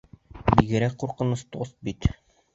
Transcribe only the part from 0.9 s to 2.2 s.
ҡурҡыныс тост бит.